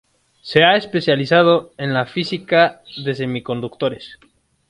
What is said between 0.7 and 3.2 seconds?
especializado en la Física de